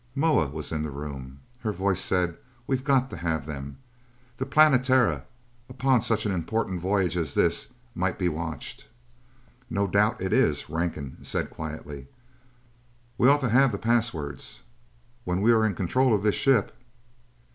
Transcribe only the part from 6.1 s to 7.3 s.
an important voyage